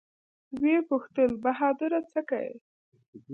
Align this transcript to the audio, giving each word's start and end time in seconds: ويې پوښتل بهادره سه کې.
ويې 0.61 0.79
پوښتل 0.89 1.29
بهادره 1.43 2.01
سه 2.11 2.21
کې. 2.29 2.47